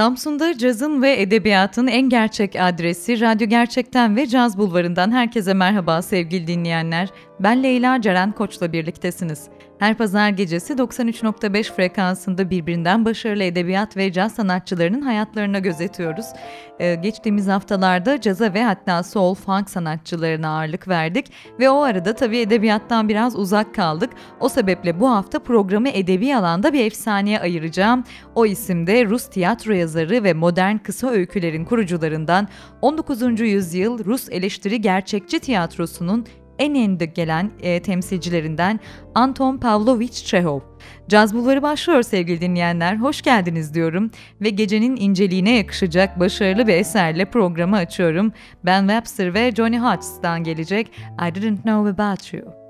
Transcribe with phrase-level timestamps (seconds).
[0.00, 6.46] Samsun'da cazın ve edebiyatın en gerçek adresi Radyo Gerçek'ten ve Caz Bulvarı'ndan herkese merhaba sevgili
[6.46, 7.08] dinleyenler.
[7.40, 9.48] Ben Leyla Ceren Koç'la birliktesiniz.
[9.80, 16.26] Her pazar gecesi 93.5 frekansında birbirinden başarılı edebiyat ve caz sanatçılarının hayatlarına gözetiyoruz.
[16.80, 21.26] Ee, geçtiğimiz haftalarda caza ve hatta soul, funk sanatçılarına ağırlık verdik
[21.58, 24.10] ve o arada tabii edebiyattan biraz uzak kaldık.
[24.40, 28.04] O sebeple bu hafta programı edebi alanda bir efsaneye ayıracağım.
[28.34, 32.48] O isim de Rus tiyatro yazarı ve modern kısa öykülerin kurucularından
[32.82, 33.40] 19.
[33.40, 36.26] yüzyıl Rus eleştiri gerçekçi tiyatrosunun
[36.60, 38.80] en önde gelen e, temsilcilerinden
[39.14, 40.60] Anton Pavlovich Chekhov.
[41.08, 42.96] Caz Bulvarı başlıyor sevgili dinleyenler.
[42.96, 48.32] Hoş geldiniz diyorum ve gecenin inceliğine yakışacak başarılı bir eserle programı açıyorum.
[48.64, 50.90] Ben Webster ve Johnny Hodges'tan gelecek
[51.28, 52.60] I Didn't Know About You.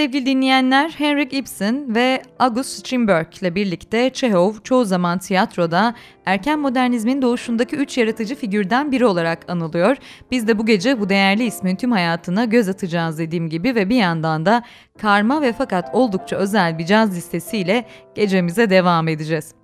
[0.00, 5.94] Sevgili dinleyenler, Henrik Ibsen ve August Strindberg ile birlikte Çehov çoğu zaman tiyatroda
[6.26, 9.96] erken modernizmin doğuşundaki üç yaratıcı figürden biri olarak anılıyor.
[10.30, 13.96] Biz de bu gece bu değerli ismin tüm hayatına göz atacağız dediğim gibi ve bir
[13.96, 14.62] yandan da
[14.98, 19.59] karma ve fakat oldukça özel bir caz listesiyle gecemize devam edeceğiz.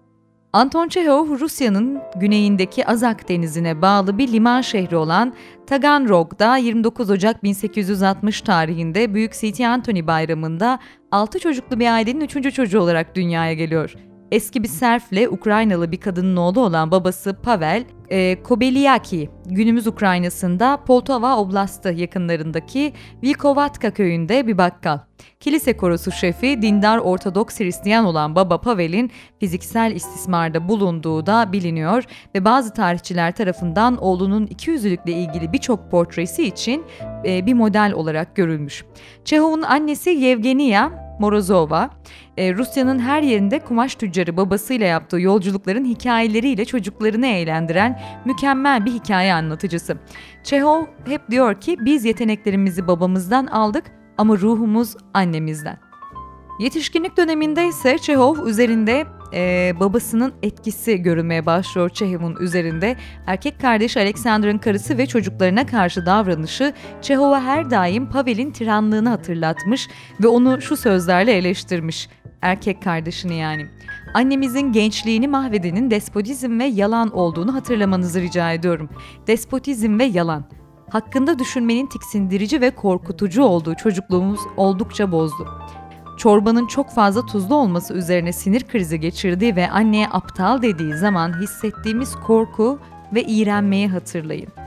[0.56, 5.34] Anton Çehov, Rusya'nın güneyindeki Azak denizine bağlı bir liman şehri olan
[5.66, 10.78] Taganrog'da 29 Ocak 1860 tarihinde Büyük City Anthony Bayramı'nda
[11.12, 12.54] 6 çocuklu bir ailenin 3.
[12.54, 13.94] çocuğu olarak dünyaya geliyor.
[14.32, 21.36] Eski bir serfle Ukraynalı bir kadının oğlu olan babası Pavel e, Kobeliaki, günümüz Ukrayna'sında Poltava
[21.36, 22.92] Oblastı yakınlarındaki
[23.22, 24.98] Vilkovatka köyünde bir bakkal.
[25.40, 32.04] Kilise korosu şefi dindar Ortodoks Hristiyan olan Baba Pavel'in fiziksel istismarda bulunduğu da biliniyor
[32.34, 36.84] ve bazı tarihçiler tarafından oğlunun ikiyüzlülükle ilgili birçok portresi için
[37.24, 38.84] e, bir model olarak görülmüş.
[39.24, 41.90] Çehov'un annesi Yevgenia Morozova,
[42.36, 49.34] e, Rusya'nın her yerinde kumaş tüccarı babasıyla yaptığı yolculukların hikayeleriyle çocuklarını eğlendiren mükemmel bir hikaye
[49.34, 49.96] anlatıcısı.
[50.44, 53.84] Çehov hep diyor ki biz yeteneklerimizi babamızdan aldık
[54.18, 55.78] ama ruhumuz annemizden.
[56.60, 59.06] Yetişkinlik döneminde ise Çehov üzerinde
[59.36, 62.96] e, babasının etkisi görülmeye başlıyor Çehov'un üzerinde.
[63.26, 69.88] Erkek kardeş Alexander'ın karısı ve çocuklarına karşı davranışı Çehov'a her daim Pavel'in tiranlığını hatırlatmış
[70.22, 72.08] ve onu şu sözlerle eleştirmiş.
[72.42, 73.66] Erkek kardeşini yani.
[74.14, 78.88] Annemizin gençliğini mahvedenin despotizm ve yalan olduğunu hatırlamanızı rica ediyorum.
[79.26, 80.44] Despotizm ve yalan.
[80.90, 85.46] Hakkında düşünmenin tiksindirici ve korkutucu olduğu çocukluğumuz oldukça bozdu
[86.16, 92.14] çorbanın çok fazla tuzlu olması üzerine sinir krizi geçirdiği ve anneye aptal dediği zaman hissettiğimiz
[92.14, 92.78] korku
[93.14, 94.65] ve iğrenmeyi hatırlayın.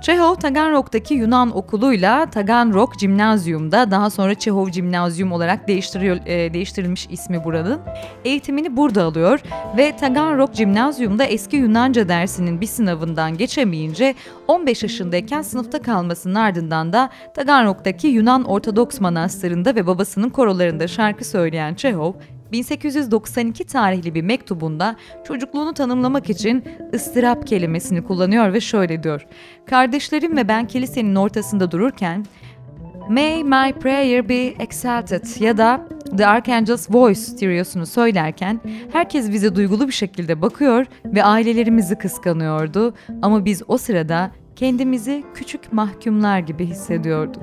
[0.00, 7.80] Çehov Taganrog'daki Yunan okuluyla Taganrog Cimnazyum'da daha sonra Çehov Cimnazyum olarak e, değiştirilmiş ismi buranın.
[8.24, 9.40] Eğitimini burada alıyor
[9.76, 14.14] ve Taganrog Cimnazyum'da eski Yunanca dersinin bir sınavından geçemeyince
[14.48, 21.74] 15 yaşındayken sınıfta kalmasının ardından da Taganrog'daki Yunan Ortodoks Manastırı'nda ve babasının korolarında şarkı söyleyen
[21.74, 22.12] Çehov
[22.52, 26.64] 1892 tarihli bir mektubunda çocukluğunu tanımlamak için
[26.94, 29.26] ıstırap kelimesini kullanıyor ve şöyle diyor.
[29.66, 32.24] Kardeşlerim ve ben kilisenin ortasında dururken
[33.08, 38.60] May my prayer be exalted ya da The Archangel's Voice stereosunu söylerken
[38.92, 45.72] herkes bize duygulu bir şekilde bakıyor ve ailelerimizi kıskanıyordu ama biz o sırada kendimizi küçük
[45.72, 47.42] mahkumlar gibi hissediyorduk.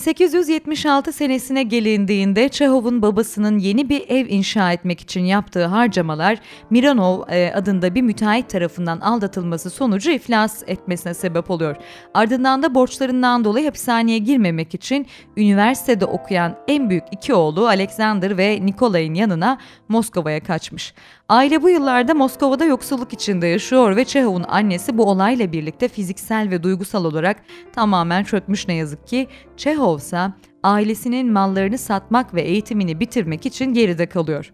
[0.00, 6.38] 1876 senesine gelindiğinde Çehov'un babasının yeni bir ev inşa etmek için yaptığı harcamalar
[6.70, 11.76] Miranov e, adında bir müteahhit tarafından aldatılması sonucu iflas etmesine sebep oluyor.
[12.14, 18.66] Ardından da borçlarından dolayı hapishaneye girmemek için üniversitede okuyan en büyük iki oğlu Alexander ve
[18.66, 19.58] Nikolay'ın yanına
[19.88, 20.94] Moskova'ya kaçmış.
[21.30, 26.62] Aile bu yıllarda Moskova'da yoksulluk içinde yaşıyor ve Çehov'un annesi bu olayla birlikte fiziksel ve
[26.62, 27.36] duygusal olarak
[27.72, 29.26] tamamen çökmüş ne yazık ki.
[29.56, 30.20] Çehov ise
[30.62, 34.52] ailesinin mallarını satmak ve eğitimini bitirmek için geride kalıyor.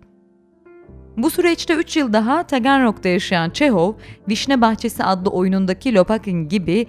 [1.16, 3.92] Bu süreçte 3 yıl daha Taganrog'da yaşayan Çehov,
[4.28, 6.86] Vişne Bahçesi adlı oyunundaki Lopakin gibi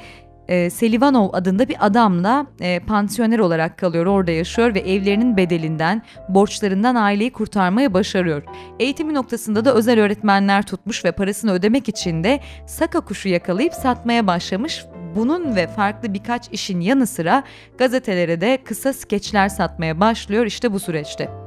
[0.48, 6.96] e, Selivanov adında bir adamla e, pansiyoner olarak kalıyor, orada yaşıyor ve evlerinin bedelinden, borçlarından
[6.96, 8.44] aileyi kurtarmayı başarıyor.
[8.80, 14.28] Eğitimi noktasında da özel öğretmenler tutmuş ve parasını ödemek için de saka kuşu yakalayıp satmaya
[14.28, 14.86] başlamış.
[15.16, 17.44] Bunun ve farklı birkaç işin yanı sıra
[17.78, 21.47] gazetelere de kısa skeçler satmaya başlıyor işte bu süreçte.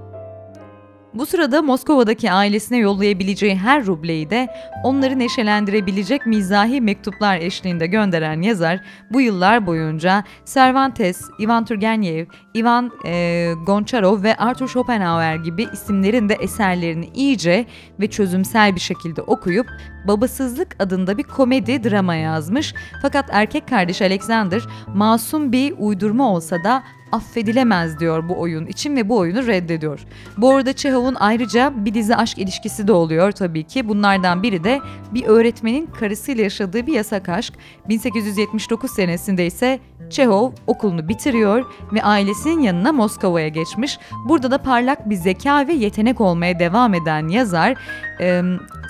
[1.14, 4.49] Bu sırada Moskova'daki ailesine yollayabileceği her rubleyi de
[4.85, 13.53] onları neşelendirebilecek mizahi mektuplar eşliğinde gönderen yazar bu yıllar boyunca Cervantes, Ivan Turgenev, Ivan e,
[13.66, 17.66] Goncharov ve Arthur Schopenhauer gibi isimlerin de eserlerini iyice
[18.01, 19.66] ve çözümsel bir şekilde okuyup
[20.09, 22.75] Babasızlık adında bir komedi drama yazmış.
[23.03, 24.62] Fakat erkek kardeş Alexander
[24.94, 30.01] masum bir uydurma olsa da affedilemez diyor bu oyun için ve bu oyunu reddediyor.
[30.38, 33.88] Bu arada Çehov'un ayrıca bir dizi aşk ilişkisi de oluyor tabii ki.
[33.88, 34.81] Bunlardan biri de
[35.14, 37.55] bir öğretmenin karısıyla yaşadığı bir yasak aşk.
[37.88, 43.99] 1879 senesinde ise Çehov okulunu bitiriyor ve ailesinin yanına Moskova'ya geçmiş.
[44.29, 47.75] Burada da parlak bir zeka ve yetenek olmaya devam eden yazar
[48.20, 48.42] e,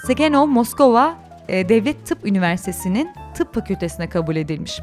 [0.07, 1.15] Sekenov Moskova
[1.49, 4.81] e, Devlet Tıp Üniversitesi'nin tıp fakültesine kabul edilmiş.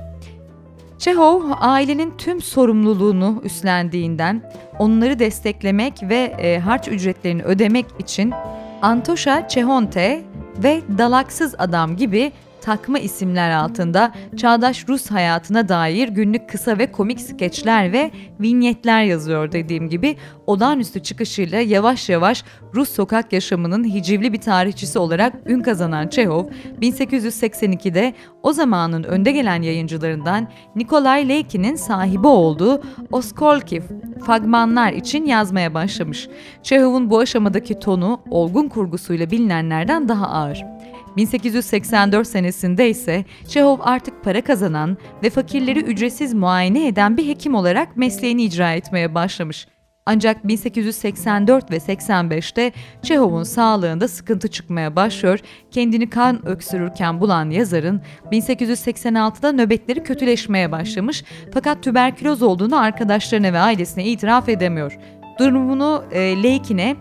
[0.99, 8.33] Çehov ailenin tüm sorumluluğunu üstlendiğinden onları desteklemek ve e, harç ücretlerini ödemek için
[8.81, 10.23] Antosha Çehonte
[10.63, 12.31] ve Dalaksız Adam gibi
[12.67, 19.51] takma isimler altında çağdaş Rus hayatına dair günlük kısa ve komik skeçler ve vinyetler yazıyor
[19.51, 20.15] dediğim gibi
[20.47, 26.45] olağanüstü çıkışıyla yavaş yavaş Rus sokak yaşamının hicivli bir tarihçisi olarak ün kazanan Çehov,
[26.81, 33.81] 1882'de o zamanın önde gelen yayıncılarından Nikolay Leykin'in sahibi olduğu Oskolkiv
[34.25, 36.29] fragmanlar için yazmaya başlamış.
[36.63, 40.76] Çehov'un bu aşamadaki tonu olgun kurgusuyla bilinenlerden daha ağır.
[41.17, 47.97] 1884 senesinde ise Çehov artık para kazanan ve fakirleri ücretsiz muayene eden bir hekim olarak
[47.97, 49.67] mesleğini icra etmeye başlamış.
[50.09, 55.39] Ancak 1884 ve 85'te Çehov'un sağlığında sıkıntı çıkmaya başlıyor.
[55.71, 58.01] Kendini kan öksürürken bulan yazarın
[58.31, 64.97] 1886'da nöbetleri kötüleşmeye başlamış fakat tüberküloz olduğunu arkadaşlarına ve ailesine itiraf edemiyor.
[65.39, 66.95] Durumunu e, Leykin'e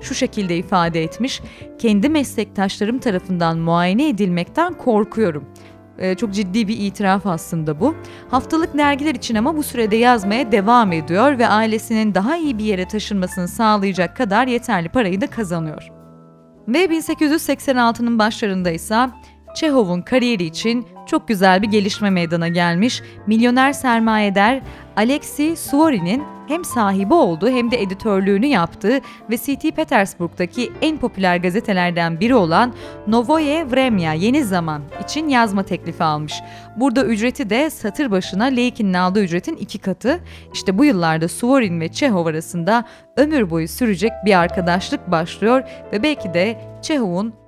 [0.00, 1.42] şu şekilde ifade etmiş.
[1.78, 5.44] Kendi meslektaşlarım tarafından muayene edilmekten korkuyorum.
[5.98, 7.94] Ee, çok ciddi bir itiraf aslında bu.
[8.30, 12.88] Haftalık dergiler için ama bu sürede yazmaya devam ediyor ve ailesinin daha iyi bir yere
[12.88, 15.88] taşınmasını sağlayacak kadar yeterli parayı da kazanıyor.
[16.68, 19.08] Ve 1886'nın başlarında ise
[19.58, 23.02] Çehov'un kariyeri için çok güzel bir gelişme meydana gelmiş.
[23.26, 24.60] Milyoner sermayeder
[24.96, 29.76] Alexei Suvorin'in hem sahibi olduğu hem de editörlüğünü yaptığı ve St.
[29.76, 32.72] Petersburg'daki en popüler gazetelerden biri olan
[33.06, 36.34] Novoye Vremya Yeni Zaman için yazma teklifi almış.
[36.76, 40.20] Burada ücreti de satır başına Leikin'in aldığı ücretin iki katı.
[40.54, 42.84] İşte bu yıllarda Suvorin ve Çehov arasında
[43.16, 47.47] ömür boyu sürecek bir arkadaşlık başlıyor ve belki de Çehov'un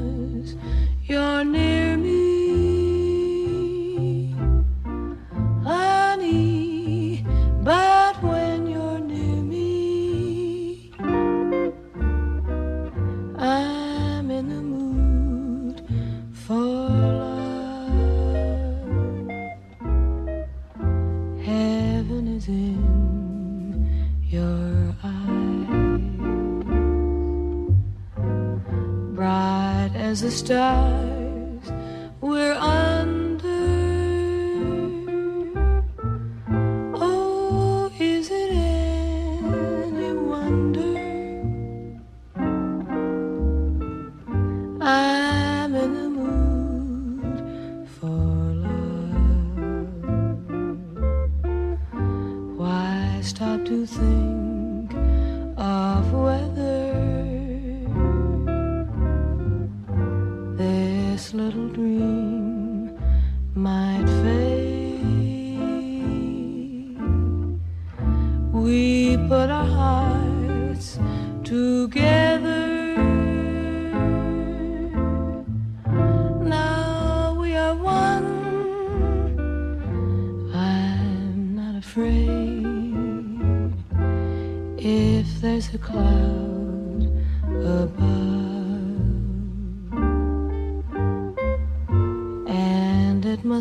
[1.13, 1.90] as the
[30.45, 31.65] stars
[32.19, 33.47] we're under.
[36.95, 40.97] Oh, is it any wonder
[44.81, 47.37] I'm in the mood
[47.95, 48.31] for
[48.65, 49.37] love?
[52.57, 54.50] Why stop to think?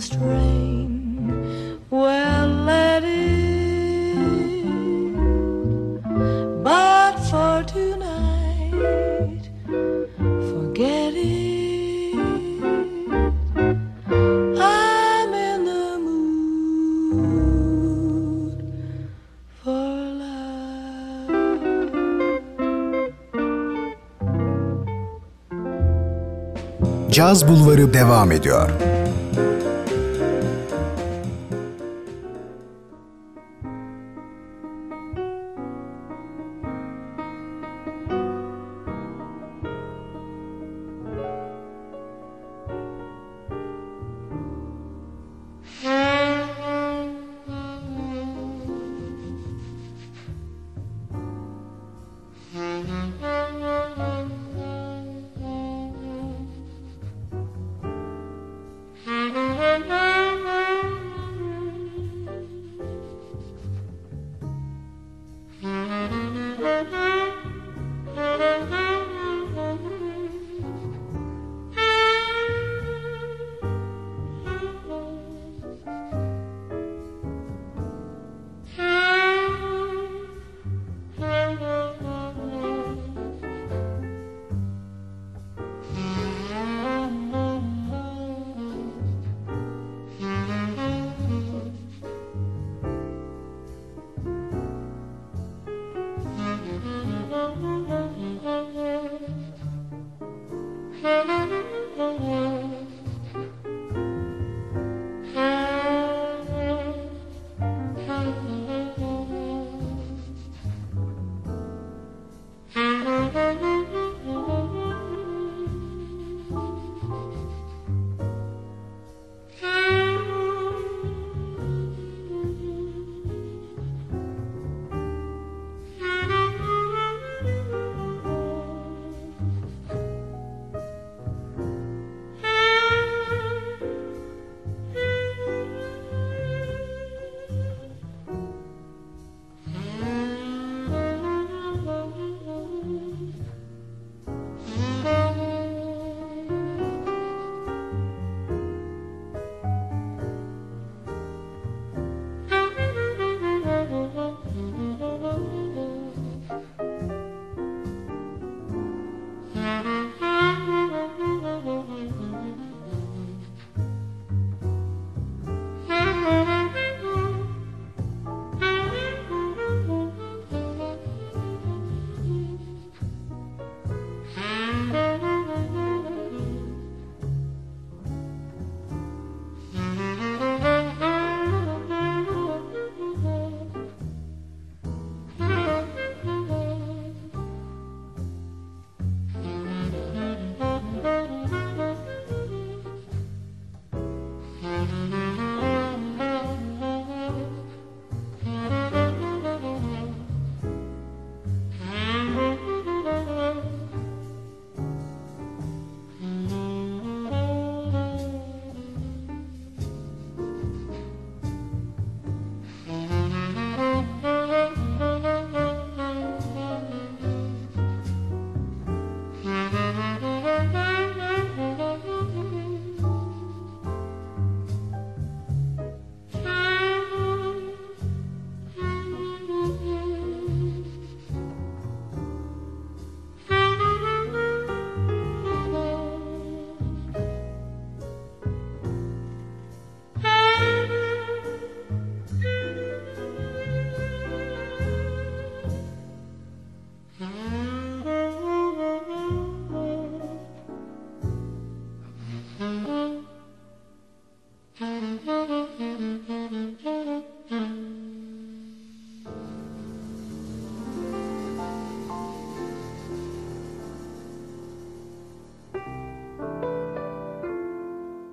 [0.01, 1.79] Must rain.
[1.91, 3.85] Well, let it.
[6.65, 9.43] But for tonight,
[10.51, 12.15] forget it.
[14.59, 17.39] I'm in the mood
[19.63, 21.31] for love.
[27.11, 28.90] Caz Bulvarı devam ediyor.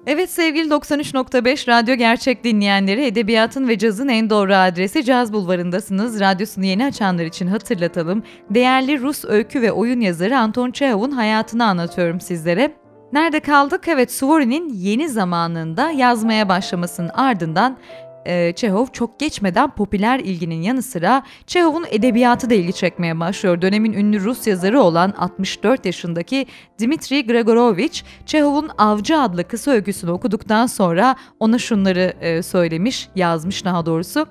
[0.10, 6.20] Evet sevgili 93.5 Radyo Gerçek dinleyenleri edebiyatın ve cazın en doğru adresi Caz Bulvarı'ndasınız.
[6.20, 8.24] Radyosunu yeni açanlar için hatırlatalım.
[8.50, 12.72] Değerli Rus öykü ve oyun yazarı Anton Çehov'un hayatını anlatıyorum sizlere.
[13.14, 13.88] Nerede kaldık?
[13.88, 17.78] Evet Suvorin'in yeni zamanında yazmaya başlamasının ardından
[18.28, 23.62] e, Çehov çok geçmeden popüler ilginin yanı sıra Çehov'un edebiyatı da ilgi çekmeye başlıyor.
[23.62, 26.46] Dönemin ünlü Rus yazarı olan 64 yaşındaki
[26.82, 33.86] Dmitri Gregorovich, Çehov'un Avcı adlı kısa öyküsünü okuduktan sonra ona şunları e, söylemiş, yazmış daha
[33.86, 34.28] doğrusu.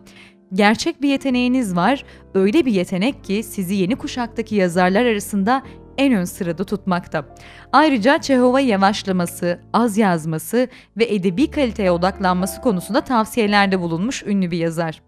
[0.52, 2.04] Gerçek bir yeteneğiniz var.
[2.34, 5.62] Öyle bir yetenek ki sizi yeni kuşaktaki yazarlar arasında
[5.98, 7.24] en ön sırada tutmakta.
[7.72, 15.02] Ayrıca Çehova yavaşlaması, az yazması ve edebi kaliteye odaklanması konusunda tavsiyelerde bulunmuş ünlü bir yazar.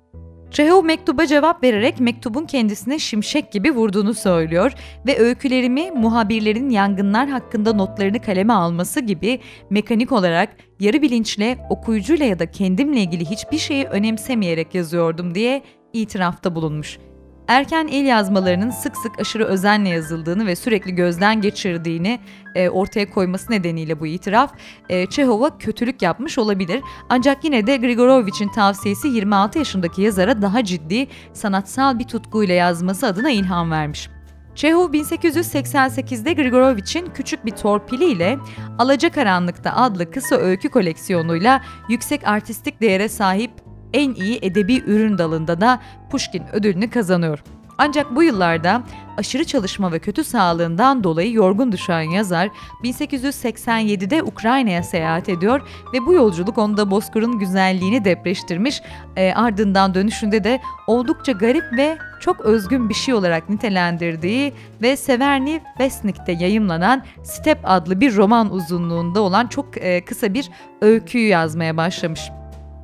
[0.51, 4.73] Çehov mektuba cevap vererek mektubun kendisine şimşek gibi vurduğunu söylüyor
[5.07, 12.39] ve öykülerimi muhabirlerin yangınlar hakkında notlarını kaleme alması gibi mekanik olarak yarı bilinçle okuyucuyla ya
[12.39, 16.99] da kendimle ilgili hiçbir şeyi önemsemeyerek yazıyordum diye itirafta bulunmuş
[17.49, 22.21] erken el yazmalarının sık sık aşırı özenle yazıldığını ve sürekli gözden geçirdiğini
[22.55, 24.53] e, ortaya koyması nedeniyle bu itiraf
[24.89, 26.83] e, Çehov'a kötülük yapmış olabilir.
[27.09, 33.31] Ancak yine de Grigorovich'in tavsiyesi 26 yaşındaki yazara daha ciddi sanatsal bir tutkuyla yazması adına
[33.31, 34.11] ilham vermiş.
[34.55, 38.39] Çehov 1888'de Grigorovich'in küçük bir torpiliyle
[38.79, 43.51] Alacakaranlık'ta adlı kısa öykü koleksiyonuyla yüksek artistik değere sahip
[43.95, 47.43] en iyi edebi ürün dalında da Pushkin ödülünü kazanıyor.
[47.79, 48.83] Ancak bu yıllarda
[49.17, 52.49] aşırı çalışma ve kötü sağlığından dolayı yorgun düşen yazar
[52.85, 55.61] 1887'de Ukrayna'ya seyahat ediyor
[55.95, 58.83] ve bu yolculuk onda Bozkır'ın güzelliğini depreştirmiş.
[59.17, 65.61] E, ardından dönüşünde de oldukça garip ve çok özgün bir şey olarak nitelendirdiği ve Severny
[65.81, 72.31] Vesnik'te yayımlanan Step adlı bir roman uzunluğunda olan çok e, kısa bir öyküyü yazmaya başlamış.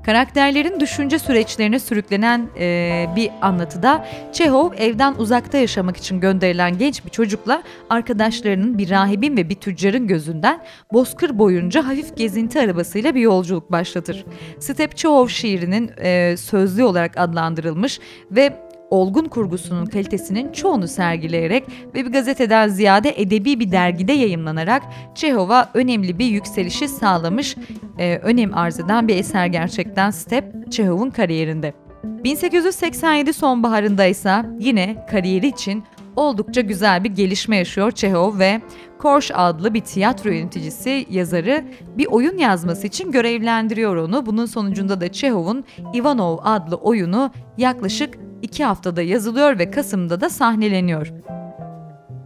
[0.06, 7.10] Karakterlerin düşünce süreçlerine sürüklenen e, bir anlatıda Çehov evden uzakta yaşamak için gönderilen genç bir
[7.10, 10.62] çocukla arkadaşlarının bir rahibin ve bir tüccarın gözünden
[10.92, 14.24] bozkır boyunca hafif gezinti arabasıyla bir yolculuk başlatır.
[14.58, 18.63] Step Çehov şiirinin e, sözlü olarak adlandırılmış ve
[18.94, 24.82] olgun kurgusunun kalitesinin çoğunu sergileyerek ve bir gazeteden ziyade edebi bir dergide yayımlanarak
[25.14, 27.56] Çehov'a önemli bir yükselişi sağlamış,
[27.98, 31.74] e, önem arz eden bir eser gerçekten Step Çehov'un kariyerinde.
[32.04, 35.84] 1887 sonbaharında ise yine kariyeri için
[36.16, 38.60] oldukça güzel bir gelişme yaşıyor Çehov ve
[38.98, 41.64] Korş adlı bir tiyatro yöneticisi yazarı
[41.98, 44.26] bir oyun yazması için görevlendiriyor onu.
[44.26, 51.12] Bunun sonucunda da Çehov'un Ivanov adlı oyunu yaklaşık iki haftada yazılıyor ve Kasım'da da sahneleniyor.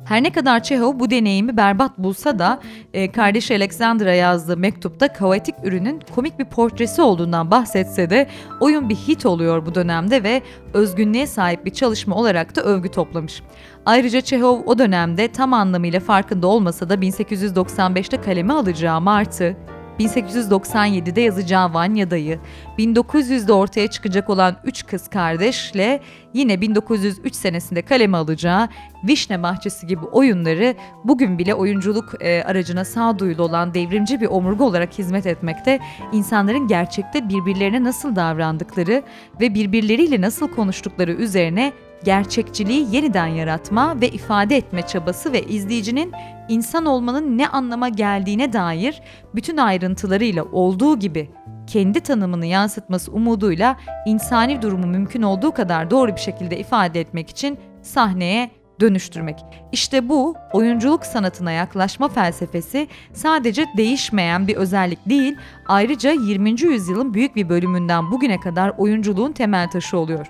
[0.09, 2.61] Her ne kadar Çehov bu deneyimi berbat bulsa da
[2.95, 8.27] e, kardeşi Alexandra yazdığı mektupta kaotik ürünün komik bir portresi olduğundan bahsetse de
[8.61, 10.43] oyun bir hit oluyor bu dönemde ve
[10.75, 13.43] özgünlüğe sahip bir çalışma olarak da övgü toplamış.
[13.87, 19.57] Ayrıca Çehov o dönemde tam anlamıyla farkında olmasa da 1895'te kaleme alacağı Martı,
[19.99, 22.39] 1897'de yazacağı Vanya'dayı,
[22.79, 26.01] 1900'de ortaya çıkacak olan Üç Kız Kardeş'le
[26.35, 28.69] yine 1903 senesinde kaleme alacağı
[29.05, 34.99] Vişne Bahçesi gibi oyunları bugün bile oyunculuk e, aracına sağduyulu olan devrimci bir omurga olarak
[34.99, 35.81] hizmet etmekte,
[36.13, 39.03] insanların gerçekte birbirlerine nasıl davrandıkları
[39.41, 41.73] ve birbirleriyle nasıl konuştukları üzerine
[42.05, 46.13] gerçekçiliği yeniden yaratma ve ifade etme çabası ve izleyicinin
[46.49, 49.03] insan olmanın ne anlama geldiğine dair
[49.35, 51.31] bütün ayrıntılarıyla olduğu gibi
[51.67, 53.77] kendi tanımını yansıtması umuduyla
[54.07, 59.39] insani durumu mümkün olduğu kadar doğru bir şekilde ifade etmek için sahneye dönüştürmek.
[59.73, 65.37] İşte bu oyunculuk sanatına yaklaşma felsefesi sadece değişmeyen bir özellik değil,
[65.67, 66.51] ayrıca 20.
[66.51, 70.27] yüzyılın büyük bir bölümünden bugüne kadar oyunculuğun temel taşı oluyor.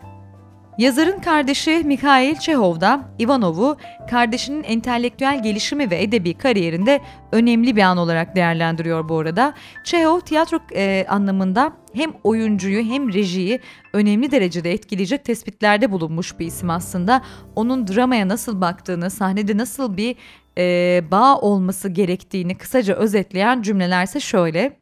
[0.78, 3.76] Yazarın kardeşi Mikhail Çehov da Ivanov'u
[4.10, 7.00] kardeşinin entelektüel gelişimi ve edebi kariyerinde
[7.32, 9.54] önemli bir an olarak değerlendiriyor bu arada.
[9.84, 13.60] Çehov tiyatro e, anlamında hem oyuncuyu hem rejiyi
[13.92, 17.22] önemli derecede etkileyecek tespitlerde bulunmuş bir isim aslında.
[17.56, 20.16] Onun dramaya nasıl baktığını, sahnede nasıl bir
[20.58, 24.76] e, bağ olması gerektiğini kısaca özetleyen cümlelerse şöyle.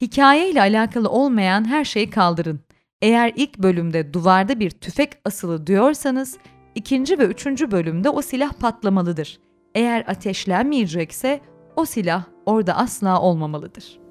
[0.00, 2.60] Hikaye ile alakalı olmayan her şeyi kaldırın.
[3.02, 6.38] Eğer ilk bölümde duvarda bir tüfek asılı diyorsanız,
[6.74, 9.38] ikinci ve üçüncü bölümde o silah patlamalıdır.
[9.74, 11.40] Eğer ateşlenmeyecekse
[11.76, 14.01] o silah orada asla olmamalıdır.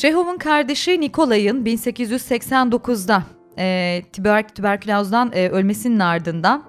[0.00, 3.22] Çehov'un kardeşi Nikolay'ın 1889'da
[3.58, 6.64] e, tüber, tüberkülozdan e, ölmesinin ardından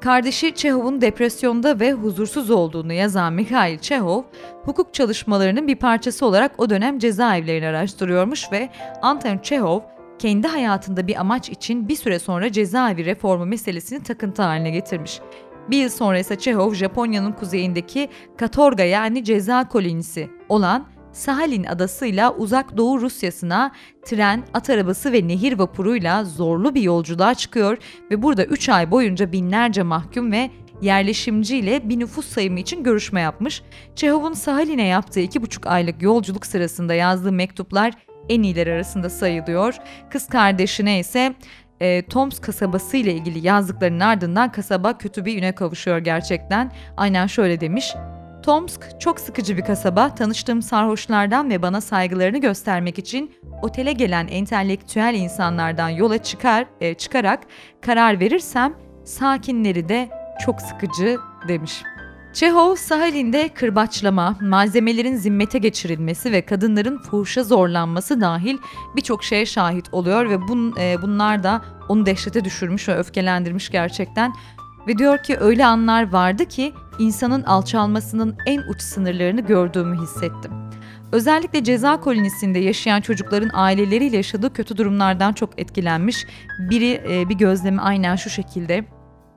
[0.00, 4.22] kardeşi Çehov'un depresyonda ve huzursuz olduğunu yazan Mikhail Çehov,
[4.64, 8.68] hukuk çalışmalarının bir parçası olarak o dönem cezaevlerini araştırıyormuş ve
[9.02, 9.80] Anton Çehov
[10.18, 15.20] kendi hayatında bir amaç için bir süre sonra cezaevi reformu meselesini takıntı haline getirmiş.
[15.70, 22.76] Bir yıl sonra ise Çehov, Japonya'nın kuzeyindeki Katorga yani ceza kolonisi olan Sahalin adasıyla uzak
[22.76, 23.72] doğu Rusyasına
[24.04, 27.78] tren, at arabası ve nehir vapuruyla zorlu bir yolculuğa çıkıyor
[28.10, 30.50] ve burada 3 ay boyunca binlerce mahkum ve
[30.82, 33.62] yerleşimciyle bir nüfus sayımı için görüşme yapmış.
[33.96, 37.92] Çehov'un Sahalin'e yaptığı 2,5 aylık yolculuk sırasında yazdığı mektuplar
[38.28, 39.74] en iyiler arasında sayılıyor.
[40.10, 41.34] Kız kardeşine ise
[41.80, 46.72] e, Toms kasabası ile ilgili yazdıklarının ardından kasaba kötü bir üne kavuşuyor gerçekten.
[46.96, 47.94] Aynen şöyle demiş.
[48.50, 50.14] Tomsk çok sıkıcı bir kasaba.
[50.14, 57.40] Tanıştığım sarhoşlardan ve bana saygılarını göstermek için otele gelen entelektüel insanlardan yola çıkar e, çıkarak
[57.80, 58.74] karar verirsem
[59.04, 60.08] sakinleri de
[60.44, 61.82] çok sıkıcı demiş.
[62.32, 68.58] Çehov, Sahalin'de kırbaçlama, malzemelerin zimmete geçirilmesi ve kadınların fuhuşa zorlanması dahil
[68.96, 74.32] birçok şeye şahit oluyor ve bun, e, bunlar da onu dehşete düşürmüş ve öfkelendirmiş gerçekten.
[74.88, 80.52] Ve diyor ki öyle anlar vardı ki insanın alçalmasının en uç sınırlarını gördüğümü hissettim.
[81.12, 86.26] Özellikle ceza kolonisinde yaşayan çocukların aileleriyle yaşadığı kötü durumlardan çok etkilenmiş.
[86.70, 88.84] Biri e, bir gözlemi aynen şu şekilde.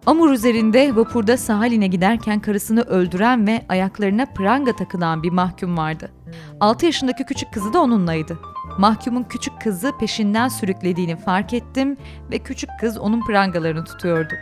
[0.05, 6.11] Amur üzerinde vapurda Sahalin'e giderken karısını öldüren ve ayaklarına pranga takılan bir mahkum vardı.
[6.59, 8.39] 6 yaşındaki küçük kızı da onunlaydı.
[8.77, 11.97] Mahkumun küçük kızı peşinden sürüklediğini fark ettim
[12.31, 14.33] ve küçük kız onun prangalarını tutuyordu.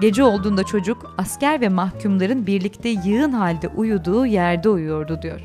[0.00, 5.40] Gece olduğunda çocuk asker ve mahkumların birlikte yığın halde uyuduğu yerde uyuyordu diyor.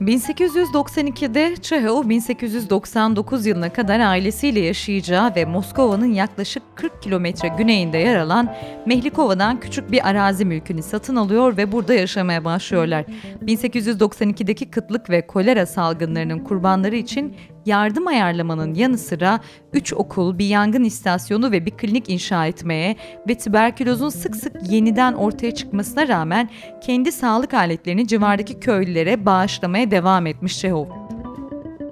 [0.00, 8.54] 1892'de Çehov 1899 yılına kadar ailesiyle yaşayacağı ve Moskova'nın yaklaşık 40 kilometre güneyinde yer alan
[8.86, 13.04] Mehlikova'dan küçük bir arazi mülkünü satın alıyor ve burada yaşamaya başlıyorlar.
[13.44, 17.36] 1892'deki kıtlık ve kolera salgınlarının kurbanları için
[17.66, 19.40] yardım ayarlamanın yanı sıra
[19.72, 22.96] 3 okul, bir yangın istasyonu ve bir klinik inşa etmeye
[23.28, 26.50] ve tüberkülozun sık sık yeniden ortaya çıkmasına rağmen
[26.80, 30.86] kendi sağlık aletlerini civardaki köylülere bağışlamaya devam etmiş Çehov.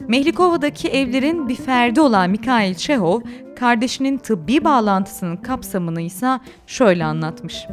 [0.09, 3.21] Mehlikova'daki evlerin bir ferdi olan Mikhail Çehov,
[3.57, 7.67] kardeşinin tıbbi bağlantısının kapsamını ise şöyle anlatmış.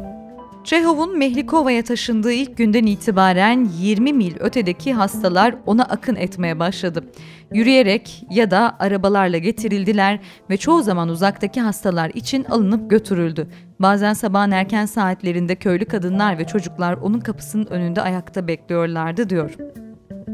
[0.64, 7.04] Çehov'un Mehlikova'ya taşındığı ilk günden itibaren 20 mil ötedeki hastalar ona akın etmeye başladı.
[7.52, 10.20] Yürüyerek ya da arabalarla getirildiler
[10.50, 13.48] ve çoğu zaman uzaktaki hastalar için alınıp götürüldü.
[13.80, 19.56] Bazen sabahın erken saatlerinde köylü kadınlar ve çocuklar onun kapısının önünde ayakta bekliyorlardı diyor.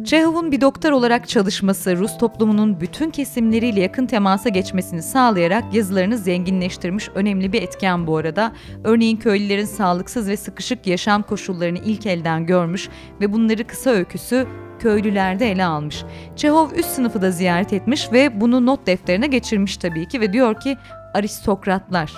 [0.05, 7.09] Çehov'un bir doktor olarak çalışması Rus toplumunun bütün kesimleriyle yakın temasa geçmesini sağlayarak yazılarını zenginleştirmiş
[7.15, 8.53] önemli bir etken bu arada.
[8.85, 12.89] Örneğin köylülerin sağlıksız ve sıkışık yaşam koşullarını ilk elden görmüş
[13.21, 14.47] ve bunları kısa öyküsü
[14.79, 16.05] köylülerde ele almış.
[16.37, 20.61] Çehov üst sınıfı da ziyaret etmiş ve bunu not defterine geçirmiş tabii ki ve diyor
[20.61, 20.77] ki
[21.15, 22.13] aristokratlar.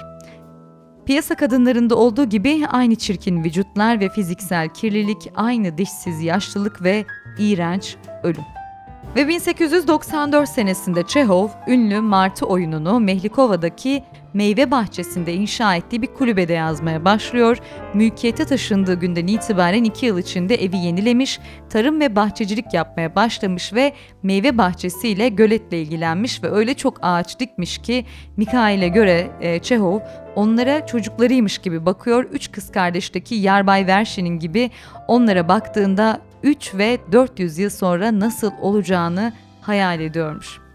[1.07, 7.05] Piyasa kadınlarında olduğu gibi aynı çirkin vücutlar ve fiziksel kirlilik, aynı dişsiz yaşlılık ve
[7.39, 8.45] iğrenç ölüm.
[9.17, 14.05] Ve 1894 senesinde Çehov, ünlü Martı oyununu Mehlikova'daki
[14.37, 17.59] meyve bahçesinde inşa ettiği bir kulübede yazmaya başlıyor.
[17.95, 23.93] Mülkiyete taşındığı günden itibaren iki yıl içinde evi yenilemiş, tarım ve bahçecilik yapmaya başlamış ve
[24.23, 28.05] meyve bahçesiyle göletle ilgilenmiş ve öyle çok ağaç dikmiş ki
[28.37, 30.01] Mikhail'e göre e, Çehov
[30.35, 32.25] onlara çocuklarıymış gibi bakıyor.
[32.25, 34.71] Üç kız kardeşteki Yarbay Verşin'in gibi
[35.09, 40.66] onlara baktığında 3 ve 400 yıl sonra nasıl olacağını hayal ediyormuş.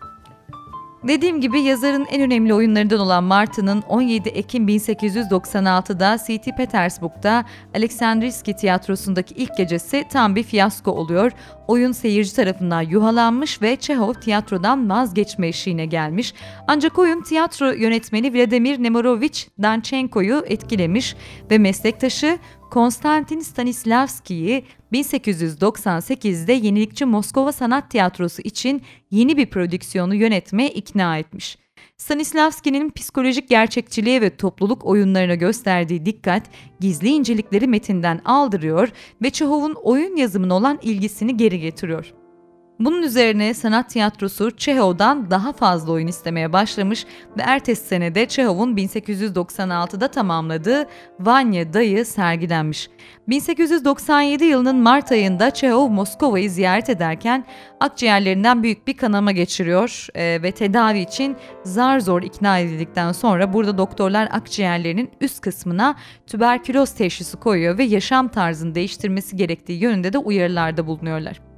[1.07, 6.57] Dediğim gibi yazarın en önemli oyunlarından olan Martı'nın 17 Ekim 1896'da St.
[6.57, 7.45] Petersburg'da
[7.75, 11.31] Aleksandriski tiyatrosundaki ilk gecesi tam bir fiyasko oluyor.
[11.71, 16.33] Oyun seyirci tarafından yuhalanmış ve Çehov tiyatrodan vazgeçme eşiğine gelmiş.
[16.67, 21.15] Ancak oyun tiyatro yönetmeni Vladimir Nemirovich Danchenko'yu etkilemiş
[21.51, 22.39] ve meslektaşı
[22.71, 31.57] Konstantin Stanislavski'yi 1898'de yenilikçi Moskova Sanat Tiyatrosu için yeni bir prodüksiyonu yönetmeye ikna etmiş.
[32.01, 36.43] Stanislavski'nin psikolojik gerçekçiliğe ve topluluk oyunlarına gösterdiği dikkat
[36.79, 38.89] gizli incelikleri metinden aldırıyor
[39.21, 42.13] ve Çehov'un oyun yazımına olan ilgisini geri getiriyor.
[42.85, 47.05] Bunun üzerine sanat tiyatrosu Çehov'dan daha fazla oyun istemeye başlamış
[47.37, 50.87] ve ertesi senede Çehov'un 1896'da tamamladığı
[51.19, 52.89] Vanya Dayı sergilenmiş.
[53.27, 57.45] 1897 yılının Mart ayında Çehov Moskova'yı ziyaret ederken
[57.79, 63.77] akciğerlerinden büyük bir kanama geçiriyor e, ve tedavi için zar zor ikna edildikten sonra burada
[63.77, 65.95] doktorlar akciğerlerinin üst kısmına
[66.27, 71.50] tüberküloz teşhisi koyuyor ve yaşam tarzını değiştirmesi gerektiği yönünde de uyarılarda bulunuyorlar.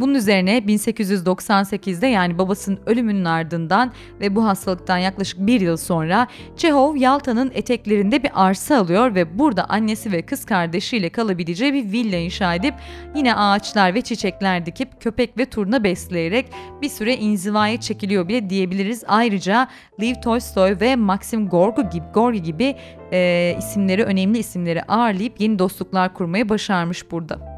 [0.00, 6.26] Bunun üzerine 1898'de yani babasının ölümünün ardından ve bu hastalıktan yaklaşık bir yıl sonra
[6.56, 12.16] Çehov Yalta'nın eteklerinde bir arsa alıyor ve burada annesi ve kız kardeşiyle kalabileceği bir villa
[12.16, 12.74] inşa edip
[13.14, 16.46] yine ağaçlar ve çiçekler dikip köpek ve turna besleyerek
[16.82, 19.04] bir süre inzivaya çekiliyor bile diyebiliriz.
[19.08, 19.68] Ayrıca
[20.00, 22.76] Lev Tolstoy ve Maxim Gorki gibi, Gorki gibi
[23.12, 27.51] e, isimleri önemli isimleri ağırlayıp yeni dostluklar kurmayı başarmış burada.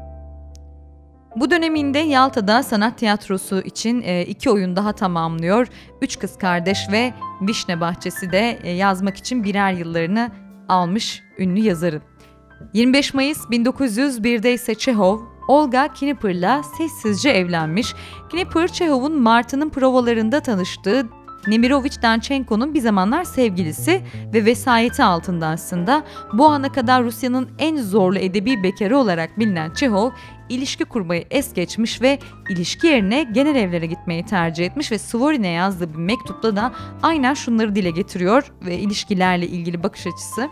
[1.35, 5.67] Bu döneminde Yalta'da sanat tiyatrosu için e, iki oyun daha tamamlıyor.
[6.01, 10.31] Üç Kız Kardeş ve Vişne Bahçesi de e, yazmak için birer yıllarını
[10.69, 12.01] almış ünlü yazarın.
[12.73, 17.93] 25 Mayıs 1901'de ise Çehov, Olga Knipper'la sessizce evlenmiş.
[18.31, 21.05] Knipper, Çehov'un Martı'nın provalarında tanıştığı
[21.47, 24.01] Nemirovich Danchenko'nun bir zamanlar sevgilisi
[24.33, 26.03] ve vesayeti altında aslında.
[26.33, 30.11] Bu ana kadar Rusya'nın en zorlu edebi bekarı olarak bilinen Çehov,
[30.49, 32.19] ilişki kurmayı es geçmiş ve
[32.49, 36.73] ilişki yerine genel evlere gitmeyi tercih etmiş ve Svorin'e yazdığı bir mektupta da
[37.03, 40.49] aynen şunları dile getiriyor ve ilişkilerle ilgili bakış açısı.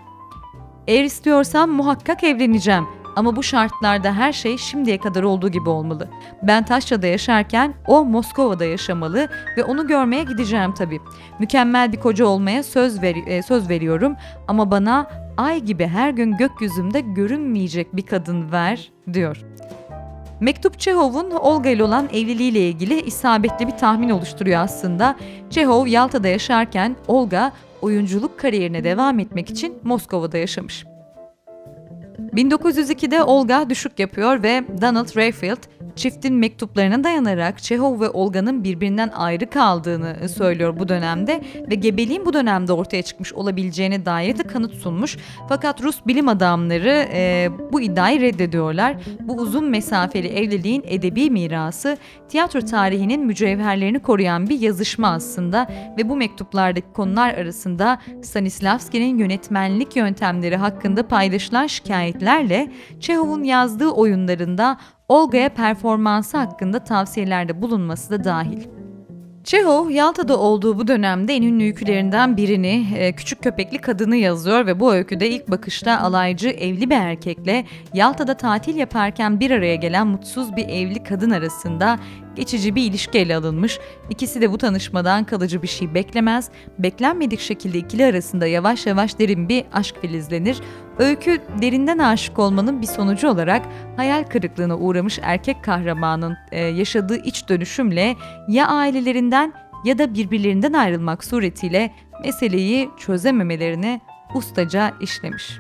[0.88, 6.10] Eğer istiyorsam muhakkak evleneceğim ama bu şartlarda her şey şimdiye kadar olduğu gibi olmalı.
[6.44, 9.28] Ben Taşra'da yaşarken o Moskova'da yaşamalı
[9.58, 11.00] ve onu görmeye gideceğim tabii.
[11.40, 14.16] Mükemmel bir koca olmaya söz ver e, söz veriyorum
[14.48, 19.44] ama bana ay gibi her gün gökyüzümde görünmeyecek bir kadın ver diyor.
[20.44, 25.16] Mektup Çehov'un Olga ile olan evliliğiyle ilgili isabetli bir tahmin oluşturuyor aslında.
[25.50, 30.86] Çehov Yalta'da yaşarken Olga oyunculuk kariyerine devam etmek için Moskova'da yaşamış.
[32.34, 35.64] 1902'de Olga düşük yapıyor ve Donald Rayfield
[35.96, 42.34] Çiftin mektuplarına dayanarak Çehov ve Olga'nın birbirinden ayrı kaldığını söylüyor bu dönemde ve gebeliğin bu
[42.34, 45.18] dönemde ortaya çıkmış olabileceğine dair de kanıt sunmuş.
[45.50, 48.96] Fakat Rus bilim adamları e, bu iddiayı reddediyorlar.
[49.20, 51.98] Bu uzun mesafeli evliliğin edebi mirası
[52.30, 55.68] tiyatro tarihinin mücevherlerini koruyan bir yazışma aslında
[55.98, 64.78] ve bu mektuplardaki konular arasında Stanislavski'nin yönetmenlik yöntemleri hakkında paylaşılan şikayetlerle Çehov'un yazdığı oyunlarında
[65.14, 68.62] Olga'ya performansı hakkında tavsiyelerde bulunması da dahil.
[69.44, 74.80] Çehov, Yalta'da olduğu bu dönemde en ünlü öykülerinden birini, e, Küçük Köpekli Kadını yazıyor ve
[74.80, 80.56] bu öyküde ilk bakışta alaycı evli bir erkekle Yalta'da tatil yaparken bir araya gelen mutsuz
[80.56, 82.00] bir evli kadın arasında
[82.36, 83.80] geçici bir ilişki ele alınmış.
[84.10, 86.50] İkisi de bu tanışmadan kalıcı bir şey beklemez.
[86.80, 90.62] Beklenmedik şekilde ikili arasında yavaş yavaş derin bir aşk filizlenir.
[91.00, 93.66] Öykü derinden aşık olmanın bir sonucu olarak
[93.98, 98.16] hayal kırıklığına uğramış erkek kahramanın e, yaşadığı iç dönüşümle
[98.48, 99.54] ya ailelerinden
[99.86, 101.92] ya da birbirlerinden ayrılmak suretiyle
[102.24, 104.02] meseleyi çözememelerini
[104.36, 105.60] ustaca işlemiş.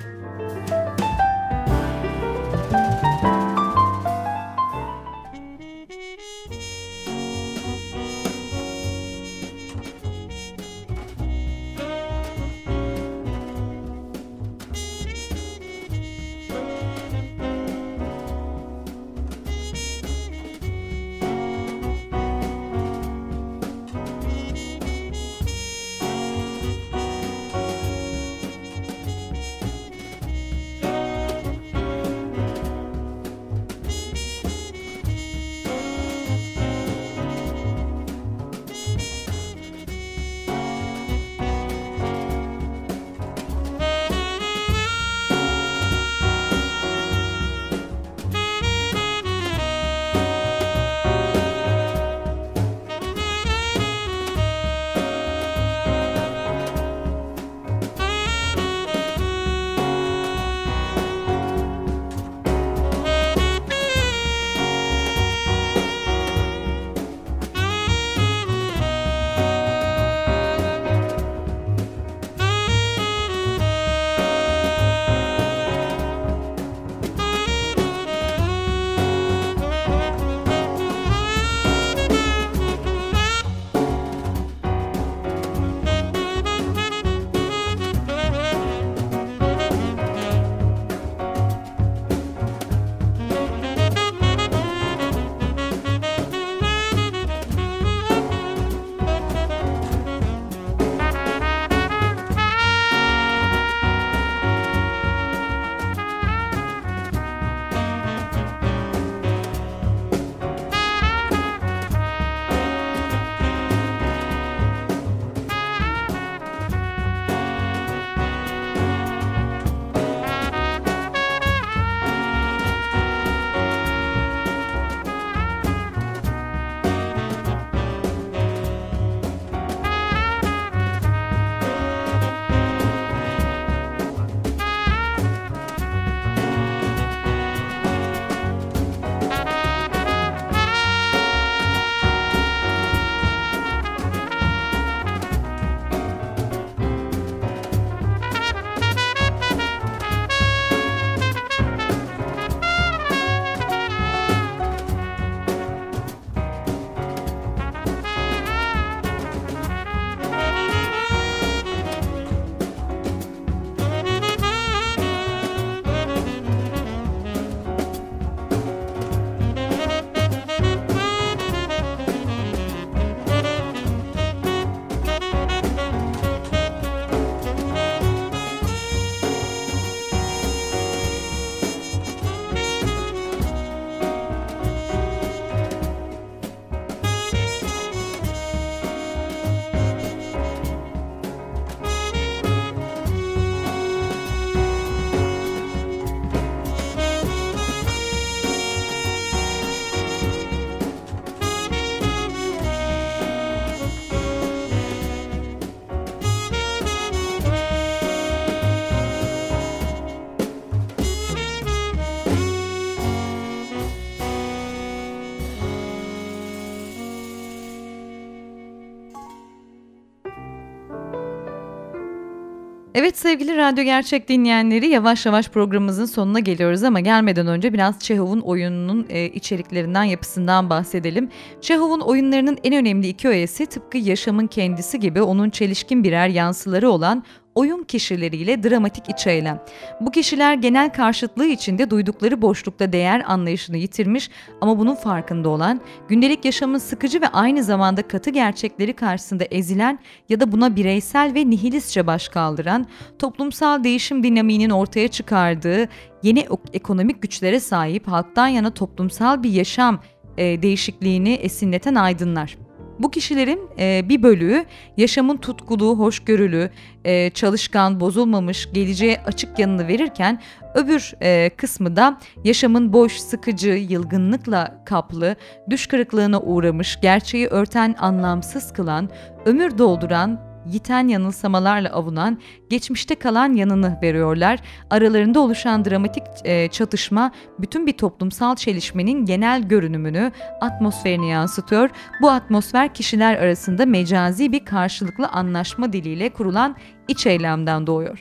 [222.95, 228.39] Evet sevgili radyo gerçek dinleyenleri yavaş yavaş programımızın sonuna geliyoruz ama gelmeden önce biraz Çehov'un
[228.39, 231.29] oyununun e, içeriklerinden yapısından bahsedelim.
[231.61, 237.23] Çehov'un oyunlarının en önemli iki öğesi tıpkı yaşamın kendisi gibi onun çelişkin birer yansıları olan
[237.55, 239.63] oyun kişileriyle dramatik iç eylem.
[240.01, 244.29] Bu kişiler genel karşıtlığı içinde duydukları boşlukta değer anlayışını yitirmiş
[244.61, 249.99] ama bunun farkında olan, gündelik yaşamın sıkıcı ve aynı zamanda katı gerçekleri karşısında ezilen
[250.29, 252.85] ya da buna bireysel ve nihilistçe baş kaldıran,
[253.19, 255.89] toplumsal değişim dinamiğinin ortaya çıkardığı
[256.23, 259.99] yeni ekonomik güçlere sahip halktan yana toplumsal bir yaşam
[260.37, 262.57] e, değişikliğini esinleten aydınlar.
[262.99, 264.65] Bu kişilerin e, bir bölüğü
[264.97, 266.69] yaşamın tutkulu, hoşgörülü,
[267.05, 270.41] e, çalışkan, bozulmamış, geleceğe açık yanını verirken
[270.75, 275.35] öbür e, kısmı da yaşamın boş, sıkıcı, yılgınlıkla kaplı,
[275.69, 279.09] düş kırıklığına uğramış, gerçeği örten, anlamsız kılan,
[279.45, 282.37] ömür dolduran, yiten yanılsamalarla avunan,
[282.69, 284.59] geçmişte kalan yanını veriyorlar.
[284.89, 291.89] Aralarında oluşan dramatik e, çatışma bütün bir toplumsal çelişmenin genel görünümünü, atmosferini yansıtıyor.
[292.21, 296.75] Bu atmosfer kişiler arasında mecazi bir karşılıklı anlaşma diliyle kurulan
[297.07, 298.19] iç eylemden doğuyor.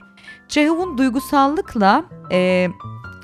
[0.49, 2.69] Çehov'un duygusallıkla, e,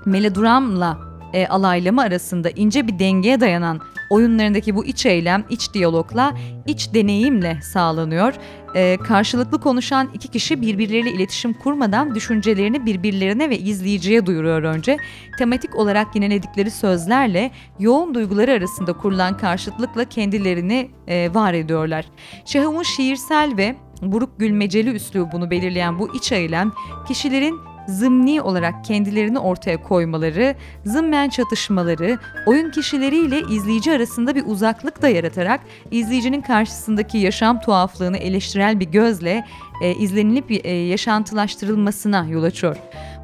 [0.07, 0.99] melodramla
[1.33, 6.35] e, alaylama arasında ince bir dengeye dayanan oyunlarındaki bu iç eylem, iç diyalogla,
[6.67, 8.35] iç deneyimle sağlanıyor.
[8.75, 14.97] E, karşılıklı konuşan iki kişi birbirleriyle iletişim kurmadan düşüncelerini birbirlerine ve izleyiciye duyuruyor önce.
[15.39, 22.05] Tematik olarak yineledikleri sözlerle yoğun duyguları arasında kurulan karşıtlıkla kendilerini e, var ediyorlar.
[22.45, 26.73] Şahov'un şiirsel ve buruk gülmeceli üslubunu belirleyen bu iç eylem
[27.09, 35.09] kişilerin zımni olarak kendilerini ortaya koymaları, zımmen çatışmaları, oyun kişileriyle izleyici arasında bir uzaklık da
[35.09, 35.61] yaratarak
[35.91, 39.45] izleyicinin karşısındaki yaşam tuhaflığını eleştirel bir gözle
[39.83, 42.77] e, izlenilip e, yaşantılaştırılmasına yol açıyor.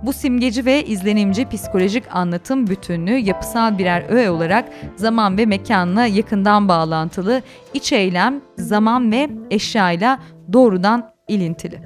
[0.02, 6.68] Bu simgeci ve izlenimci psikolojik anlatım bütünlüğü yapısal birer öğe olarak zaman ve mekanla yakından
[6.68, 7.42] bağlantılı,
[7.74, 10.18] iç eylem, zaman ve eşyayla
[10.52, 11.80] doğrudan ilintili.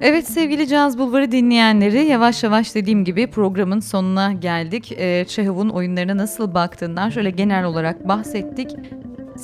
[0.00, 4.92] Evet sevgili Caz Bulvarı dinleyenleri yavaş yavaş dediğim gibi programın sonuna geldik.
[4.92, 8.70] Ee, Çehov'un oyunlarına nasıl baktığından şöyle genel olarak bahsettik.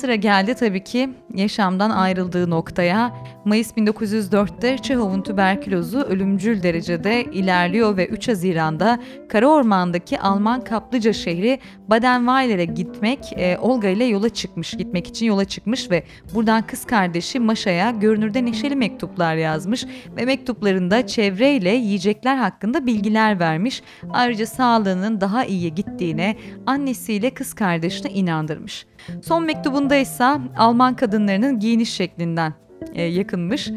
[0.01, 3.13] Sıra geldi tabii ki yaşamdan ayrıldığı noktaya.
[3.45, 8.99] Mayıs 1904'te Çehov'un tüberkülozu ölümcül derecede ilerliyor ve 3 Haziran'da
[9.29, 15.45] Kara Orman'daki Alman kaplıca şehri Badenweiler'e gitmek, e, Olga ile yola çıkmış, gitmek için yola
[15.45, 19.85] çıkmış ve buradan kız kardeşi Maşa'ya görünürde neşeli mektuplar yazmış
[20.17, 23.83] ve mektuplarında çevreyle yiyecekler hakkında bilgiler vermiş.
[24.09, 28.85] Ayrıca sağlığının daha iyi gittiğine annesiyle kız kardeşine inandırmış.
[29.23, 32.53] Son mektubunda ise Alman kadınlarının giyiniş şeklinden
[32.93, 33.71] e, yakınmış.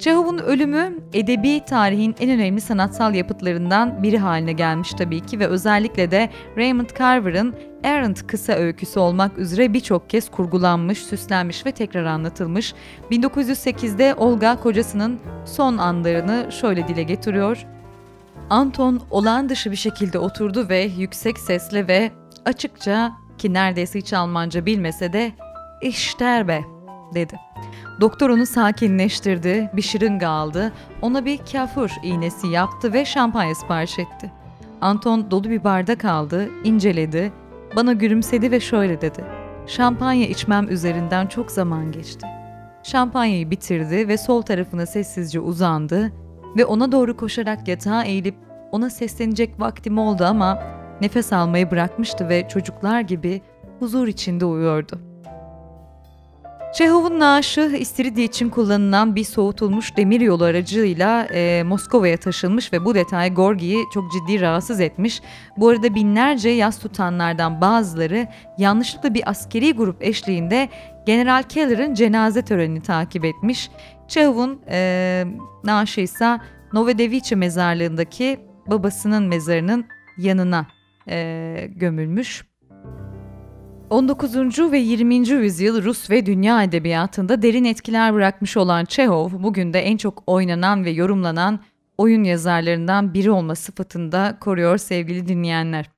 [0.00, 6.10] Çehov'un ölümü edebi tarihin en önemli sanatsal yapıtlarından biri haline gelmiş tabii ki ve özellikle
[6.10, 12.74] de Raymond Carver'ın Errant kısa öyküsü olmak üzere birçok kez kurgulanmış, süslenmiş ve tekrar anlatılmış.
[13.10, 17.66] 1908'de Olga kocasının son anlarını şöyle dile getiriyor.
[18.50, 22.10] Anton olağan dışı bir şekilde oturdu ve yüksek sesle ve
[22.44, 25.32] açıkça ki neredeyse hiç Almanca bilmese de
[25.82, 26.64] işterbe
[27.14, 27.36] dedi.
[28.00, 30.72] Doktor onu sakinleştirdi, bir şırınga aldı,
[31.02, 34.32] ona bir kafur iğnesi yaptı ve şampanya sipariş etti.
[34.80, 37.32] Anton dolu bir bardak aldı, inceledi,
[37.76, 39.24] bana gülümsedi ve şöyle dedi.
[39.66, 42.26] Şampanya içmem üzerinden çok zaman geçti.
[42.82, 46.12] Şampanyayı bitirdi ve sol tarafına sessizce uzandı
[46.56, 48.34] ve ona doğru koşarak yatağa eğilip
[48.72, 50.62] ona seslenecek vaktim oldu ama
[51.00, 53.42] nefes almayı bırakmıştı ve çocuklar gibi
[53.78, 55.10] huzur içinde uyuyordu.
[56.72, 62.94] Çehov'un naaşı İstiridye için kullanılan bir soğutulmuş demir yolu aracıyla e, Moskova'ya taşınmış ve bu
[62.94, 65.22] detay Gorgi'yi çok ciddi rahatsız etmiş.
[65.56, 68.26] Bu arada binlerce yas tutanlardan bazıları
[68.58, 70.68] yanlışlıkla bir askeri grup eşliğinde
[71.06, 73.70] General Keller'ın cenaze törenini takip etmiş.
[74.08, 75.24] Çehov'un e,
[75.64, 76.38] naaşı ise
[76.72, 79.86] Novodevice mezarlığındaki babasının mezarının
[80.18, 80.66] yanına
[81.08, 82.44] e, gömülmüş.
[83.90, 84.72] 19.
[84.72, 85.14] ve 20.
[85.28, 90.84] yüzyıl Rus ve dünya edebiyatında derin etkiler bırakmış olan Çehov, bugün de en çok oynanan
[90.84, 91.60] ve yorumlanan
[91.98, 95.90] oyun yazarlarından biri olma sıfatında koruyor sevgili dinleyenler.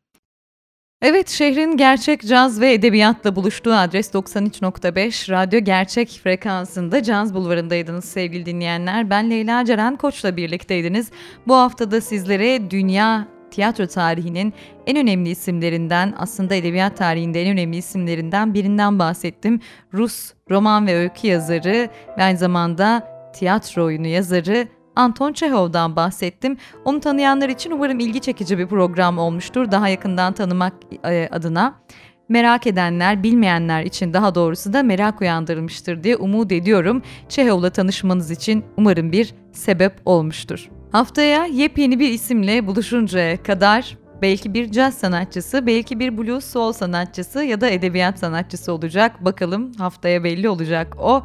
[1.02, 8.46] Evet, şehrin gerçek caz ve edebiyatla buluştuğu adres 93.5 Radyo Gerçek frekansında Caz Bulvarı'ndaydınız sevgili
[8.46, 9.10] dinleyenler.
[9.10, 11.10] Ben Leyla Ceren Koç'la birlikteydiniz.
[11.46, 14.52] Bu haftada sizlere dünya tiyatro tarihinin
[14.86, 19.60] en önemli isimlerinden, aslında edebiyat tarihinde en önemli isimlerinden birinden bahsettim.
[19.94, 21.88] Rus roman ve öykü yazarı
[22.18, 26.56] ve aynı zamanda tiyatro oyunu yazarı Anton Çehov'dan bahsettim.
[26.84, 29.70] Onu tanıyanlar için umarım ilgi çekici bir program olmuştur.
[29.70, 30.72] Daha yakından tanımak
[31.04, 31.74] e, adına
[32.28, 37.02] merak edenler, bilmeyenler için daha doğrusu da merak uyandırmıştır diye umut ediyorum.
[37.28, 40.81] Çehov'la tanışmanız için umarım bir sebep olmuştur.
[40.92, 47.44] Haftaya yepyeni bir isimle buluşuncaya kadar belki bir caz sanatçısı, belki bir blues soul sanatçısı
[47.44, 49.24] ya da edebiyat sanatçısı olacak.
[49.24, 51.22] Bakalım haftaya belli olacak o.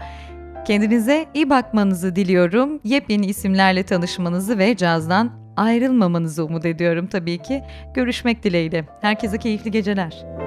[0.68, 2.80] Kendinize iyi bakmanızı diliyorum.
[2.84, 7.64] Yepyeni isimlerle tanışmanızı ve cazdan ayrılmamanızı umut ediyorum tabii ki.
[7.94, 8.86] Görüşmek dileğiyle.
[9.02, 10.47] Herkese keyifli geceler.